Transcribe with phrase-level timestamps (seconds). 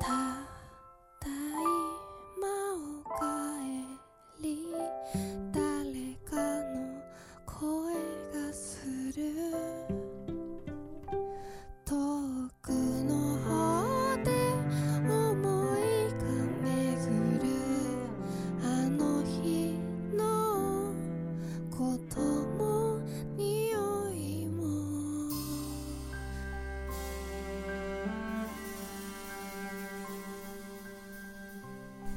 [0.00, 0.46] 他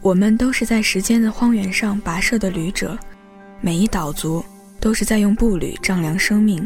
[0.05, 2.96] 我们都是在时间的荒原上跋涉的旅者，
[3.59, 4.46] 每一岛族
[4.80, 6.63] 都是在用步履丈量生命。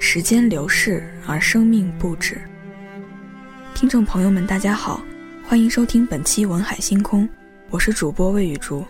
[0.00, 2.36] 时间流逝，而生命不止。
[3.76, 5.00] 听众朋友们，大家好，
[5.46, 7.22] 欢迎收听本期《文海星空》，
[7.70, 8.84] 我是主播魏雨竹，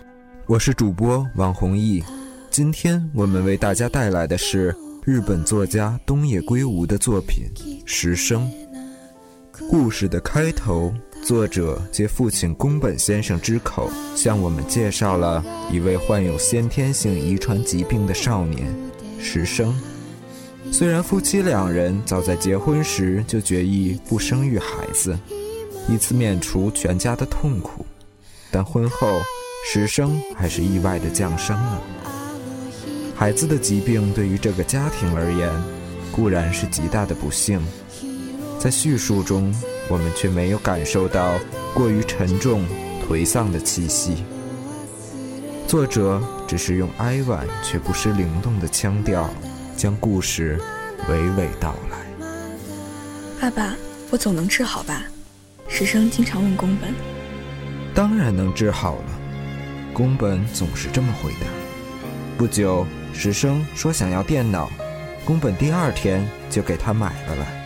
[0.47, 2.03] 我是主播王弘毅。
[2.49, 7.45] 今天我们为大家带来的是日本作家东野圭吾的作品
[7.85, 8.51] 《石生》。
[9.69, 10.91] 故事的开头。
[11.29, 18.75] 作者借父亲宫本先生之口，向我们介绍了一位患有先天性遗传疾病的少年
[19.21, 19.79] 石生。
[20.73, 25.19] 虽然夫妻两人早在结婚时就决意不生育孩子，
[25.87, 27.85] 以此免除全家的痛苦，
[28.51, 29.21] 但婚后
[29.71, 31.83] 石生还是意外的降生了。
[33.15, 35.53] 孩子的疾病对于这个家庭而言，
[36.11, 37.61] 固然是极大的不幸。
[38.59, 39.55] 在叙述中。
[39.89, 41.35] 我们却没有感受到
[41.75, 42.65] 过于沉重、
[43.07, 44.25] 颓丧的气息。
[45.67, 49.29] 作者只是用哀婉却不失灵动的腔调，
[49.77, 50.59] 将故事
[51.09, 51.99] 娓娓道来。
[53.41, 53.77] 爸爸，
[54.11, 55.05] 我总能治好吧？
[55.69, 56.91] 石生经常问宫本。
[57.95, 59.21] 当然能治好了，
[59.93, 61.47] 宫本总是这么回答。
[62.39, 64.71] 不久，石生说想要电脑，
[65.25, 67.58] 宫本第二天就给他买了来。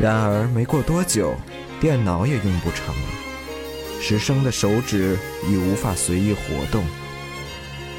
[0.00, 1.34] 然而没过多久，
[1.80, 3.02] 电脑也用不成了。
[4.00, 5.16] 石生的手指
[5.48, 6.84] 已无法随意活动。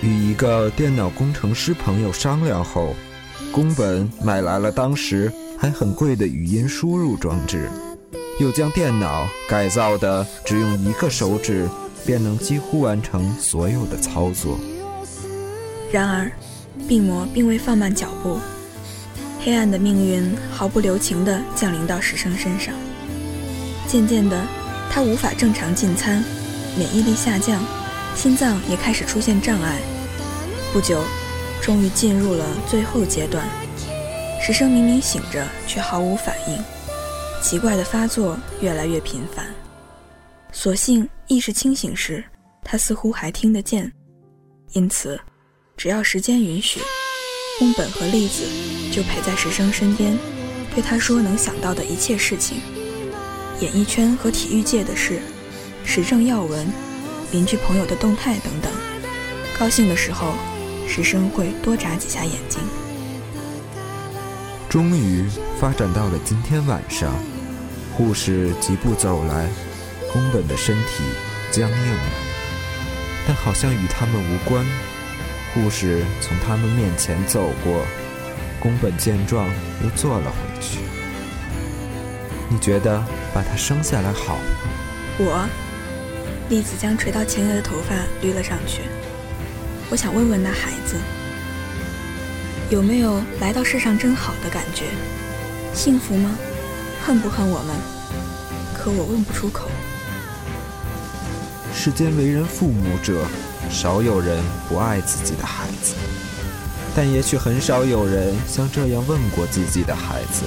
[0.01, 2.93] 与一个电脑工程师朋友商量后，
[3.51, 7.69] 宫本买来了当时还很贵的语音输入装置，
[8.39, 11.67] 又将电脑改造的只用一个手指
[12.05, 14.59] 便能几乎完成所有的操作。
[15.91, 16.31] 然而，
[16.87, 18.37] 病魔并未放慢脚步。
[19.45, 22.73] 黑暗的命运毫不留情地降临到石生身上。
[23.87, 24.43] 渐渐的，
[24.89, 26.23] 他无法正常进餐，
[26.75, 27.63] 免疫力下降，
[28.15, 29.79] 心脏也开始出现障碍。
[30.73, 31.03] 不久，
[31.61, 33.47] 终于进入了最后阶段。
[34.41, 36.57] 石生明明醒着，却毫无反应，
[37.39, 39.45] 奇怪的发作越来越频繁。
[40.51, 42.23] 所幸意识清醒时，
[42.63, 43.93] 他似乎还听得见，
[44.71, 45.19] 因此，
[45.77, 46.79] 只要时间允许。
[47.57, 48.43] 宫本和栗子
[48.91, 50.17] 就陪在石生身边，
[50.73, 52.57] 对他说能想到的一切事情，
[53.61, 55.21] 演艺圈和体育界的事，
[55.85, 56.67] 时政要闻，
[57.31, 58.69] 邻居朋友的动态等等。
[59.57, 60.33] 高兴的时候，
[60.85, 62.59] 石生会多眨几下眼睛。
[64.67, 65.25] 终于
[65.57, 67.13] 发展到了今天晚上，
[67.93, 69.47] 护士疾步走来，
[70.11, 71.03] 宫本的身体
[71.51, 72.03] 僵硬了，
[73.25, 74.65] 但好像与他们无关。
[75.55, 77.85] 护士从他们面前走过，
[78.59, 79.47] 宫本见状
[79.81, 80.79] 又坐了回去。
[82.49, 83.01] 你觉得
[83.33, 84.37] 把他生下来好？
[85.17, 85.47] 我，
[86.49, 88.81] 栗子将垂到前额的头发捋了上去。
[89.89, 90.97] 我想问问那孩子，
[92.69, 94.83] 有没有来到世上真好的感觉？
[95.73, 96.37] 幸福吗？
[97.01, 97.73] 恨不恨我们？
[98.73, 99.69] 可我问不出口。
[101.73, 103.25] 世间为人父母者。
[103.69, 105.95] 少有人不爱自己的孩子，
[106.95, 110.45] 但也许很少有人像这样问过自己的孩子：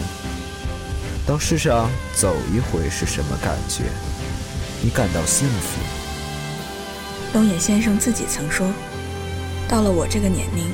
[1.27, 3.84] 到世上走一回是什么感觉？
[4.83, 5.81] 你感到幸福？
[7.33, 8.73] 东野先生自己曾说
[9.69, 10.67] ：“到了我这个年龄，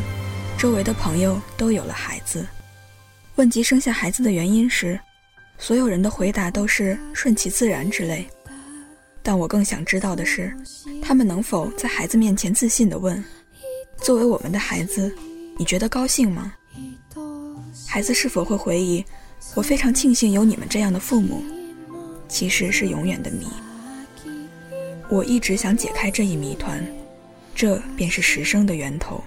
[0.56, 2.46] 周围的朋友都有了孩子。
[3.36, 5.00] 问及生下孩子的原因时，
[5.58, 8.28] 所有人的回答都是顺其自然之类。”
[9.26, 10.54] 但我更想知道的是，
[11.02, 13.24] 他们能否在孩子面前自信地问
[13.96, 15.10] ：“作为我们的孩子，
[15.56, 16.52] 你觉得高兴吗？”
[17.88, 19.02] 孩子是否会回忆
[19.56, 21.42] ：“我非常庆幸有你们这样的父母。”
[22.28, 23.46] 其实是永远的谜。
[25.08, 26.84] 我一直想解开这一谜团，
[27.54, 29.24] 这便是实生的源头。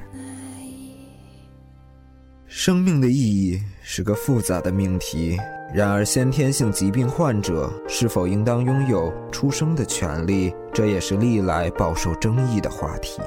[2.46, 5.38] 生命的意义是个复杂的命题。
[5.74, 13.22] 然而，先天性疾病患者是否应当拥有出生的权利，这也是历来饱受争议的话题。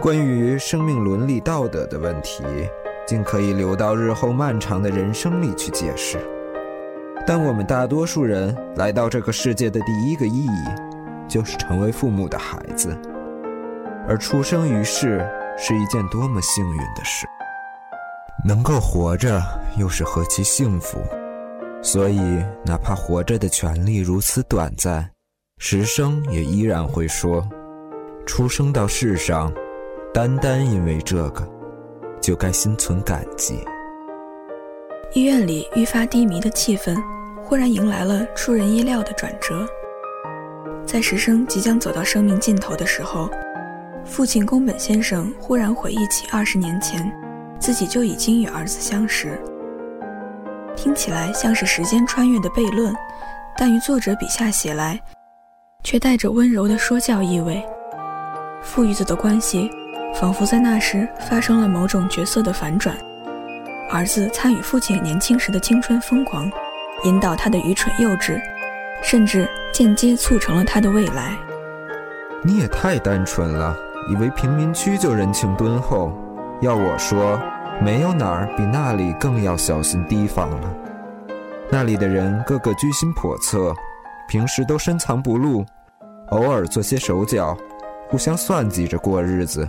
[0.00, 2.42] 关于生命伦理道德的问题，
[3.06, 6.18] 竟可以留到日后漫长的人生里去解释。
[7.24, 10.64] 但我们大多数人来到这个世界的第一个意义，
[11.28, 12.98] 就是成为父母的孩子。
[14.08, 15.24] 而出生于世
[15.56, 17.28] 是一件多么幸运的事，
[18.44, 19.42] 能够活着
[19.76, 20.98] 又是何其幸福。
[21.82, 22.20] 所以，
[22.64, 25.10] 哪怕活着的权利如此短暂，
[25.58, 27.44] 石生也依然会说：
[28.24, 29.52] 出生到世上，
[30.14, 31.48] 单单因为这个，
[32.20, 33.58] 就该心存感激。
[35.12, 36.96] 医院里愈发低迷的气氛，
[37.42, 39.66] 忽然迎来了出人意料的转折。
[40.86, 43.28] 在石生即将走到生命尽头的时候，
[44.04, 47.12] 父亲宫本先生忽然回忆起二十年前，
[47.62, 49.40] 自己就已经与儿子相识。
[50.74, 52.92] 听起来像是时间穿越的悖论，
[53.56, 55.00] 但于作者笔下写来，
[55.84, 57.64] 却带着温柔的说教意味。
[58.62, 59.70] 父与子的关系，
[60.12, 62.96] 仿佛在那时发生了某种角色的反转。
[63.92, 66.50] 儿子参与父亲年轻时的青春疯狂，
[67.04, 68.42] 引导他的愚蠢幼稚，
[69.04, 71.36] 甚至间接促成了他的未来。
[72.42, 73.76] 你也太单纯了，
[74.10, 76.12] 以为贫民区就人情敦厚。
[76.60, 77.40] 要我说，
[77.80, 80.74] 没有哪儿比那里更要小心提防了。
[81.70, 83.74] 那里的人个个居心叵测，
[84.28, 85.64] 平时都深藏不露，
[86.28, 87.56] 偶尔做些手脚，
[88.08, 89.66] 互相算计着过日子。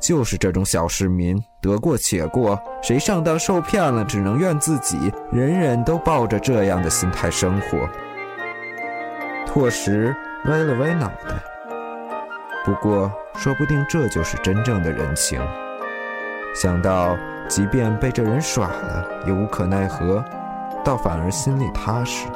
[0.00, 5.12] 就是这种小市民，得过且过，谁上当受骗了，只能怨自己。
[5.30, 7.88] 人人都抱着这样的心态生活。
[9.46, 10.12] 拓实
[10.46, 11.36] 歪了歪脑袋。
[12.64, 15.40] 不过，说不定这就是真正的人情。
[16.54, 17.16] 想到，
[17.48, 20.22] 即便被这人耍了，也无可奈何，
[20.84, 22.26] 倒反而心里踏实。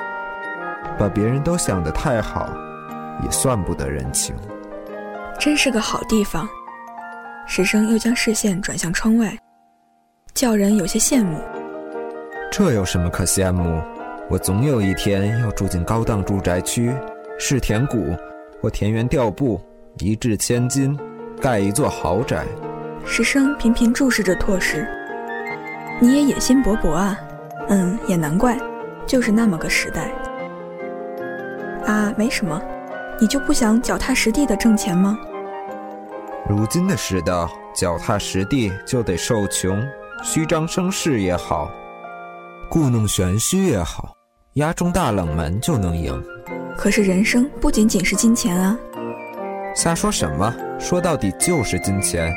[0.99, 2.49] 把别人都想得太好，
[3.23, 4.35] 也算不得人情。
[5.39, 6.49] 真是个好地方。
[7.47, 9.37] 石生又将视线转向窗外，
[10.35, 11.39] 叫人有些羡慕。
[12.51, 13.81] 这有什么可羡慕？
[14.29, 16.93] 我总有一天要住进高档住宅区，
[17.39, 18.17] 是田谷
[18.61, 19.61] 或田园调布，
[19.99, 20.99] 一掷千金，
[21.41, 22.45] 盖一座豪宅。
[23.09, 24.87] 石生频频注视着拓石，
[26.01, 27.17] 你也野心勃勃啊。
[27.69, 28.59] 嗯，也难怪，
[29.07, 30.11] 就是那么个时代。
[31.87, 32.61] 啊，没什么，
[33.21, 35.17] 你就不想脚踏实地的挣钱吗？
[36.49, 39.81] 如今的世道，脚踏实地就得受穷，
[40.23, 41.71] 虚张声势也好，
[42.69, 44.15] 故弄玄虚也好，
[44.55, 46.21] 压中大冷门就能赢。
[46.77, 48.77] 可是人生不仅仅是金钱啊！
[49.77, 50.53] 瞎说什么？
[50.79, 52.35] 说到底就是金钱。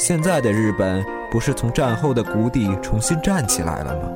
[0.00, 4.08] 现在的日本不是从战后的谷底重新站起来了吗？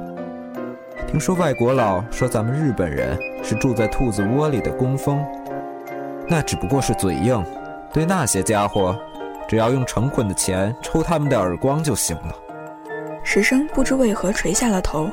[1.06, 5.22] 听说外国佬说咱们日本人是住在兔子窝里的工蜂，
[6.26, 7.44] 那只不过是嘴硬。
[7.92, 8.98] 对那些家伙。
[9.46, 12.34] 只要用成捆的钱抽他们的耳光就行了。
[13.22, 15.10] 石生不知为何垂下了头，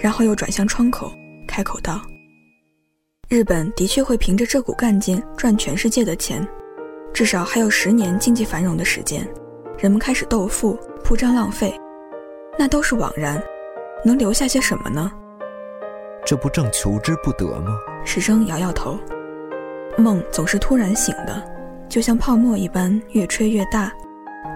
[0.00, 1.12] 然后又转向窗口，
[1.46, 2.00] 开口道
[3.28, 6.48] ：“日本的确会凭着这股干劲赚全世界的钱，
[7.12, 9.22] 至少还有十年经济繁荣的时间。
[9.82, 11.76] 人们开始斗富、铺张浪费，
[12.56, 13.42] 那都是枉然。
[14.04, 15.10] 能留下些什么呢？
[16.24, 17.76] 这不正求之不得吗？”
[18.06, 18.96] 石生摇摇头
[19.98, 21.42] ：“梦总是突然醒的。”
[21.90, 23.92] 就像泡沫一般越吹越大，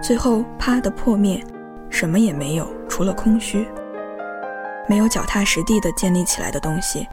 [0.01, 1.43] 最后啪的破灭，
[1.89, 3.67] 什么也没有，除了空虚。
[4.87, 7.05] 没有脚踏实地的建立起来的东西，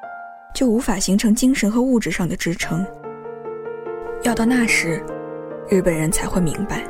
[0.54, 2.86] 就无法形成精神和物质上的支撑。
[4.22, 5.04] 要到那时，
[5.68, 6.84] 日本人才会明白。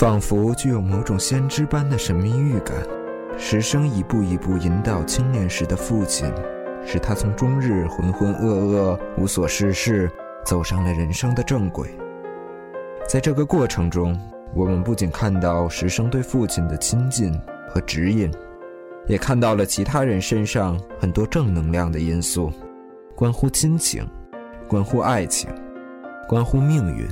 [0.00, 2.74] 仿佛具有某种先知般的神秘预感，
[3.36, 6.26] 石生一步一步引导青年时的父亲，
[6.86, 10.10] 使他从终日浑浑噩噩、无所事事。
[10.42, 11.90] 走上了人生的正轨。
[13.06, 14.18] 在这个过程中，
[14.54, 17.38] 我们不仅看到石生对父亲的亲近
[17.68, 18.32] 和指引，
[19.06, 22.50] 也看到了其他人身上很多正能量的因素，
[23.14, 24.02] 关乎亲情，
[24.66, 25.50] 关乎爱情，
[26.26, 27.06] 关乎命运，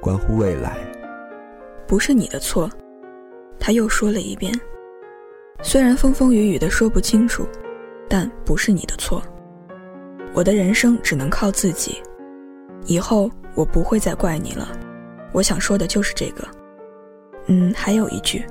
[0.00, 0.93] 关乎未来。
[1.86, 2.70] 不是你的错，
[3.58, 4.52] 他又说了一遍。
[5.62, 7.46] 虽然风风雨雨的说不清楚，
[8.08, 9.22] 但不是你的错。
[10.34, 12.02] 我的人生只能靠自己。
[12.86, 14.68] 以后我不会再怪你了，
[15.32, 16.46] 我想说的就是这个。
[17.46, 18.44] 嗯，还有一句，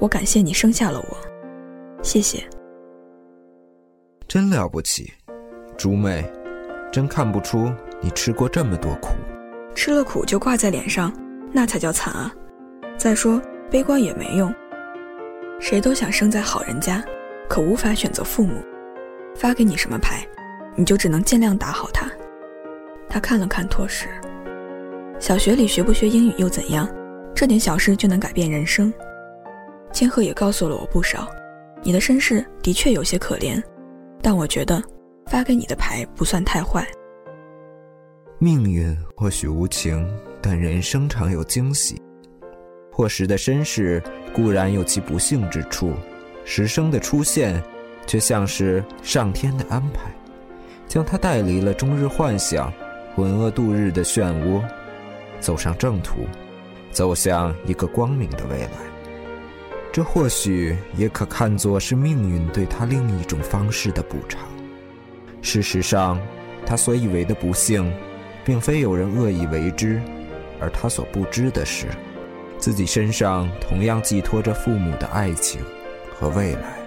[0.00, 1.16] 我感谢你生下了我，
[2.02, 2.42] 谢谢。
[4.26, 5.12] 真了不起，
[5.76, 6.30] 竹妹，
[6.90, 9.14] 真看不出你吃过这么多苦。
[9.74, 11.12] 吃了苦就挂在脸上，
[11.52, 12.34] 那才叫惨啊！
[12.96, 14.54] 再说悲观也没用，
[15.60, 17.04] 谁都想生在好人家，
[17.48, 18.62] 可无法选择父母。
[19.34, 20.24] 发给你什么牌，
[20.76, 22.10] 你就只能尽量打好它。
[23.08, 24.06] 他看了看拓实，
[25.18, 26.88] 小学里学不学英语又怎样？
[27.34, 28.92] 这点小事就能改变人生。
[29.92, 31.28] 千鹤也告诉了我不少，
[31.82, 33.60] 你的身世的确有些可怜，
[34.22, 34.82] 但我觉得
[35.26, 36.86] 发给你的牌不算太坏。
[38.38, 40.08] 命运或许无情，
[40.40, 42.00] 但人生常有惊喜。
[42.94, 44.00] 破石的身世
[44.32, 45.92] 固然有其不幸之处，
[46.44, 47.60] 石生的出现，
[48.06, 50.02] 却像是上天的安排，
[50.86, 52.72] 将他带离了终日幻想、
[53.16, 54.62] 浑噩度日的漩涡，
[55.40, 56.20] 走上正途，
[56.92, 58.70] 走向一个光明的未来。
[59.92, 64.40] 这或许也可看作是命运对他另一种方式的补偿。
[65.42, 66.20] 事实上，
[66.64, 67.92] 他所以为的不幸。
[68.46, 70.02] 并非有人恶意为之，
[70.60, 71.86] 而他所不知的是，
[72.64, 75.60] 自己身上同样寄托着父母的爱情
[76.14, 76.78] 和未来。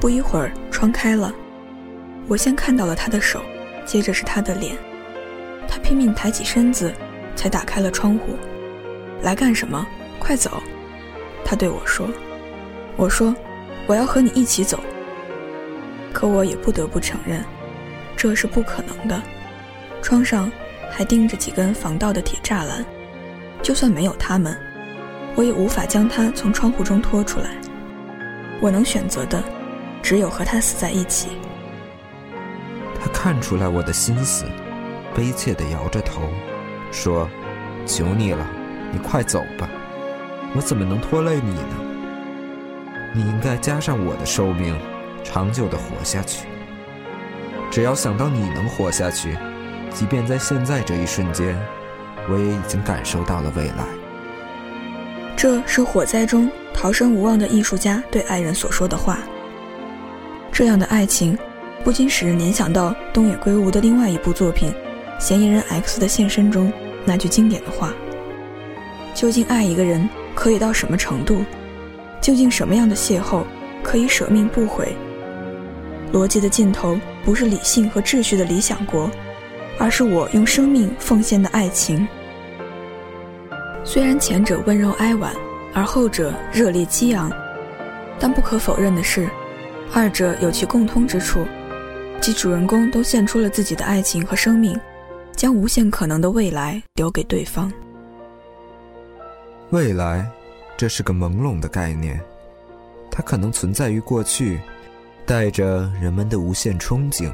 [0.00, 1.32] 不一会儿，窗开了，
[2.26, 3.40] 我先看到了他的手，
[3.86, 4.76] 接着是他的脸。
[5.68, 6.92] 他拼命抬起身子，
[7.36, 8.34] 才打开了窗户。
[9.22, 9.86] 来干什么？
[10.18, 10.60] 快走！
[11.44, 12.08] 他对我说。
[12.96, 13.32] 我说，
[13.86, 14.80] 我要和你一起走。
[16.12, 17.44] 可我也不得不承认，
[18.16, 19.22] 这是不可能的。
[20.02, 20.50] 窗上
[20.90, 22.84] 还钉着几根防盗的铁栅栏，
[23.68, 24.56] 就算没有他们，
[25.34, 27.50] 我也无法将他从窗户中拖出来。
[28.62, 29.44] 我能选择的，
[30.02, 31.28] 只有和他死在一起。
[32.98, 34.46] 他看出来我的心思，
[35.14, 36.22] 悲切地摇着头，
[36.90, 37.28] 说
[37.84, 38.46] ：“求你了，
[38.90, 39.68] 你快走吧，
[40.56, 41.76] 我怎么能拖累你呢？
[43.14, 44.74] 你应该加上我的寿命，
[45.22, 46.48] 长久地活下去。
[47.70, 49.36] 只要想到你能活下去。”
[49.92, 51.58] 即便在现在这一瞬间，
[52.30, 53.84] 我也已经感受到了未来。
[55.36, 59.18] 这是火灾中逃生无望的艺术家对爱人所说的话。
[60.50, 61.38] 这样的爱情，
[61.84, 64.70] 不禁使人联想到东野圭吾的另外一部作品
[65.18, 66.72] 《嫌疑人 X 的现身》中
[67.04, 67.94] 那句经典的话
[69.14, 71.44] ：“究竟爱一个人可以到什么程度？
[72.20, 73.44] 究竟什么样的邂逅
[73.82, 74.96] 可以舍命不悔？
[76.12, 79.10] 逻辑的尽头不是理性和秩序的理想国。”
[79.80, 82.08] 而是我用生命奉献的爱情。
[83.90, 85.34] 虽然前者温柔哀婉，
[85.72, 87.32] 而后者热烈激昂，
[88.20, 89.26] 但不可否认的是，
[89.94, 91.42] 二者有其共通之处，
[92.20, 94.78] 即主人公都献出了自己的爱情和生命，
[95.34, 97.72] 将无限可能的未来留给对方。
[99.70, 100.30] 未来，
[100.76, 102.20] 这是个朦胧的概念，
[103.10, 104.60] 它可能存在于过去，
[105.24, 107.32] 带着人们的无限憧憬。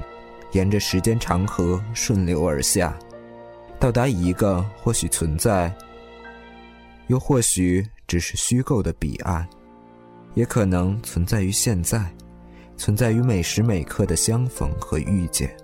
[0.52, 2.96] 沿着时间长河顺流而下，
[3.80, 5.74] 到达一个或许存在，
[7.06, 9.46] 又或许只是虚构的彼岸，
[10.34, 12.10] 也可能存在于现在，
[12.76, 15.54] 存在于每时每刻的相逢和遇见，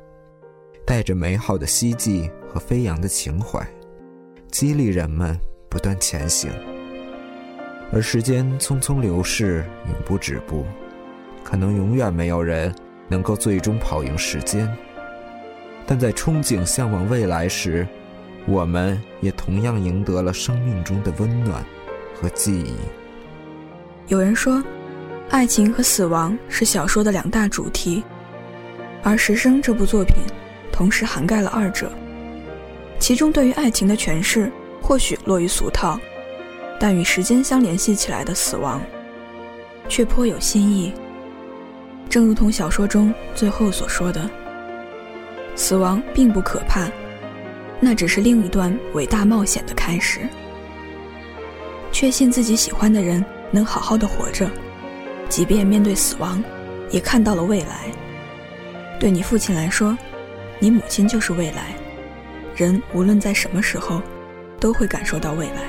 [0.86, 3.66] 带着美好的希冀和飞扬的情怀，
[4.50, 6.50] 激励人们不断前行。
[7.92, 10.64] 而时间匆匆流逝，永不止步，
[11.42, 12.74] 可能永远没有人。
[13.12, 14.72] 能够最终跑赢时间，
[15.84, 17.84] 但在憧憬向往未来时，
[18.46, 21.64] 我们也同样赢得了生命中的温暖
[22.14, 22.74] 和记忆。
[24.08, 24.62] 有人说，
[25.28, 28.02] 爱情和死亡是小说的两大主题，
[29.02, 30.16] 而《时生》这部作品
[30.72, 31.90] 同时涵盖了二者。
[32.98, 34.50] 其中对于爱情的诠释
[34.82, 35.98] 或许落于俗套，
[36.78, 38.82] 但与时间相联系起来的死亡，
[39.88, 40.92] 却颇有新意。
[42.08, 44.28] 正如同小说中最后所说的，
[45.54, 46.90] 死亡并不可怕，
[47.80, 50.20] 那只是另一段伟大冒险的开始。
[51.90, 54.48] 确信自己喜欢的人能好好的活着，
[55.28, 56.42] 即便面对死亡，
[56.90, 57.86] 也看到了未来。
[59.00, 59.96] 对你父亲来说，
[60.58, 61.74] 你母亲就是未来。
[62.54, 64.02] 人无论在什么时候，
[64.60, 65.62] 都会感受到未来。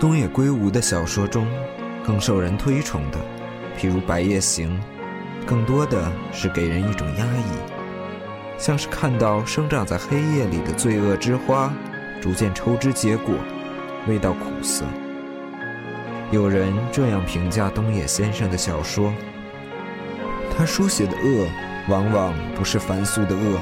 [0.00, 1.46] 东野圭吾的小说中，
[2.04, 3.18] 更受人推崇的。
[3.78, 4.80] 譬如《白夜行》，
[5.46, 7.73] 更多的是给人一种压抑，
[8.58, 11.72] 像是看到生长在黑夜里的罪恶之花，
[12.20, 13.34] 逐渐抽枝结果，
[14.06, 14.84] 味道苦涩。
[16.30, 19.12] 有人这样评价东野先生的小说：
[20.56, 21.46] 他书写的恶，
[21.88, 23.58] 往往不是凡俗的恶，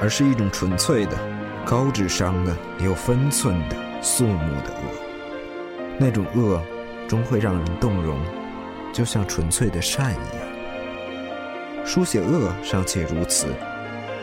[0.00, 1.16] 而是一种纯粹的、
[1.64, 5.96] 高智商的、有分寸的、肃穆的恶。
[5.98, 6.60] 那种恶，
[7.08, 8.18] 终会让人动容。
[8.92, 13.46] 就像纯粹的善一样，书写恶尚且如此，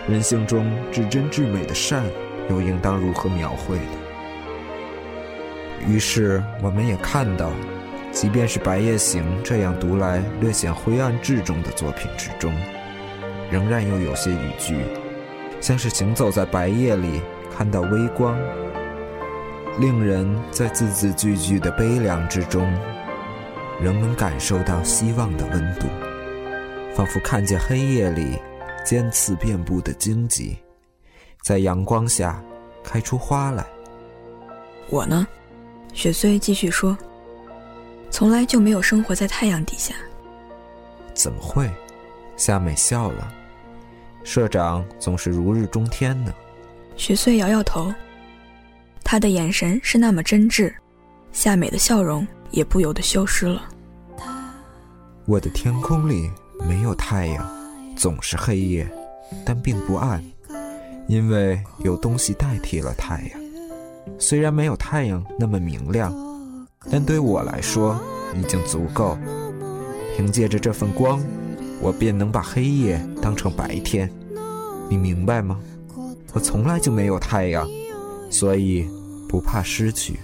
[0.09, 2.03] 人性中至真至美的善，
[2.49, 3.91] 又应当如何描绘呢？
[5.87, 7.51] 于是，我们也看到，
[8.11, 12.53] 即便是《白夜行》这样读来略显灰暗至重的作品之中，
[13.51, 14.75] 仍然又有些语句，
[15.61, 17.21] 像是行走在白夜里
[17.55, 18.37] 看到微光，
[19.79, 22.67] 令人在字字句句的悲凉之中。
[23.81, 25.87] 仍能感受到希望的温度。
[26.93, 28.37] 仿佛看见黑夜里
[28.83, 30.57] 尖刺遍布的荆棘，
[31.43, 32.41] 在阳光下
[32.83, 33.65] 开出花来。
[34.89, 35.27] 我呢，
[35.93, 36.97] 雪穗继续说，
[38.09, 39.93] 从来就没有生活在太阳底下。
[41.13, 41.69] 怎么会？
[42.35, 43.31] 夏美笑了。
[44.23, 46.33] 社长总是如日中天呢。
[46.95, 47.93] 雪穗摇摇头，
[49.03, 50.73] 他的眼神是那么真挚，
[51.31, 53.63] 夏美的笑容也不由得消失了。
[55.25, 56.29] 我的天空里
[56.67, 57.58] 没有太阳，
[57.99, 58.89] 总是黑夜，
[59.45, 60.23] 但并不暗，
[61.09, 63.41] 因为有东西代替了太阳。
[64.17, 66.15] 虽然没有太阳那么明亮，
[66.89, 67.99] 但对我来说
[68.33, 69.17] 已经足够。
[70.15, 71.21] 凭借着这份光，
[71.81, 74.09] 我便能把黑夜当成白天。
[74.89, 75.59] 你明白吗？
[76.31, 77.67] 我从来就没有太阳，
[78.29, 78.87] 所以
[79.27, 80.17] 不怕失去。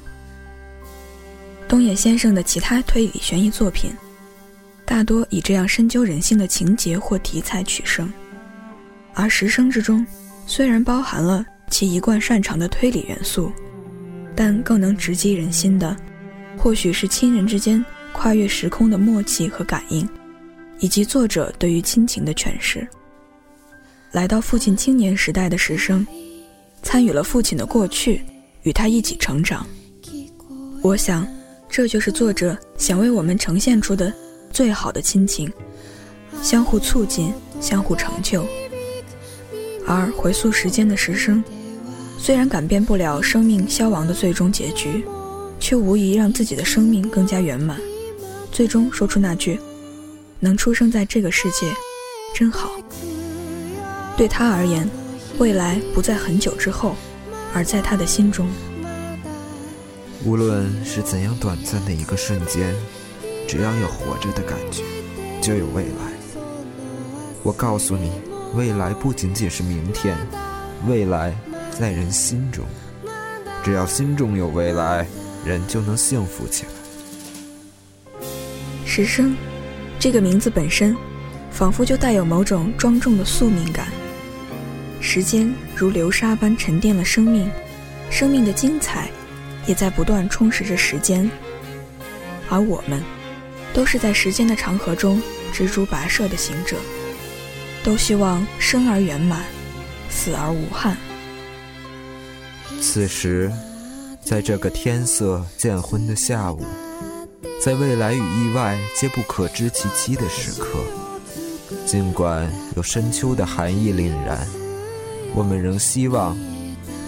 [1.68, 3.92] 东野先生的其他推理悬疑作品。
[4.96, 8.10] 大多以这样深究人性的情节或题材取胜，
[9.14, 10.08] 而《十生》之中，
[10.48, 13.52] 虽然包含了其一贯擅长的推理元素，
[14.34, 15.94] 但更能直击人心的，
[16.58, 17.84] 或许是亲人之间
[18.14, 20.08] 跨越时空的默契和感应，
[20.80, 22.88] 以及作者对于亲情的诠释。
[24.14, 26.08] 来到父亲青年时代的石生，
[26.84, 28.22] 参与了父亲的过去，
[28.64, 29.68] 与他一起成长。
[30.82, 31.28] 我想，
[31.68, 34.14] 这就是作者想为我们呈现出的。
[34.56, 35.52] 最好的亲情，
[36.42, 38.48] 相互促进，相互成就。
[39.86, 41.44] 而回溯时间的时生，
[42.18, 45.04] 虽然改变不了生命消亡的最终结局，
[45.60, 47.78] 却无疑让自己的生命更加圆满。
[48.50, 49.60] 最终说出那句
[50.40, 51.70] ：“能出生在这个世界，
[52.34, 52.72] 真好。”
[54.16, 54.90] 对他而言，
[55.38, 56.96] 未来不在很久之后，
[57.54, 58.48] 而在他的心中。
[60.24, 62.74] 无论是怎样短暂的一个瞬间。
[63.48, 64.84] 只要有活着的感觉，
[65.42, 66.12] 就有未来。
[67.44, 68.12] 我告诉你，
[68.56, 70.18] 未来不仅仅是明天，
[70.88, 71.34] 未来
[71.72, 72.66] 在人心中。
[73.64, 75.06] 只要心中有未来，
[75.46, 76.72] 人就能幸福起来。
[78.86, 79.36] 时生，
[80.00, 80.96] 这个名字本身，
[81.52, 83.88] 仿佛就带有某种庄重的宿命感。
[85.00, 87.50] 时间如流沙般沉淀了生命，
[88.10, 89.10] 生命的精彩，
[89.68, 91.30] 也在不断充实着时间。
[92.50, 93.02] 而我们。
[93.76, 96.78] 都是在时间的长河中执着跋涉的行者，
[97.84, 99.44] 都希望生而圆满，
[100.10, 100.96] 死而无憾。
[102.82, 103.52] 此时，
[104.24, 106.64] 在这个天色渐昏的下午，
[107.62, 110.80] 在未来与意外皆不可知其期的时刻，
[111.86, 114.48] 尽管有深秋的寒意凛然，
[115.34, 116.38] 我们仍希望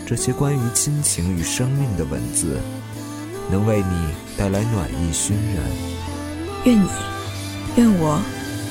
[0.05, 2.57] 这些关于亲情与生命的文字，
[3.49, 5.96] 能为你带来暖意熏然。
[6.67, 6.89] 愿你，
[7.77, 8.21] 愿我，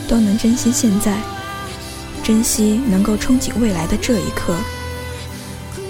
[0.07, 1.19] 都能珍惜现在，
[2.23, 4.55] 珍惜能够憧憬未来的这一刻，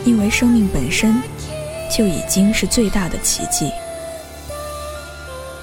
[0.05, 1.21] 因为生命本身
[1.91, 3.73] 就已经是最大的奇迹。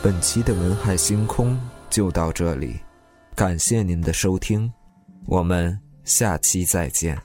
[0.02, 1.58] 本期的文海星空
[1.90, 2.78] 就到这里，
[3.38, 4.70] 感谢您的收听，
[5.26, 7.18] 我们下期再见。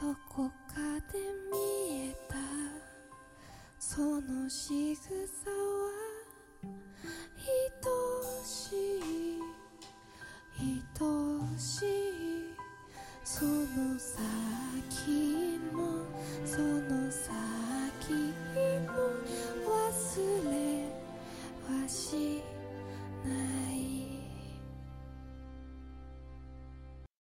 [0.00, 0.76] どこか
[1.12, 1.18] で
[1.50, 2.36] 見えた。
[3.80, 5.67] その仕草を